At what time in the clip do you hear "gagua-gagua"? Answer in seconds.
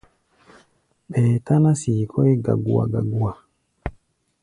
2.45-3.31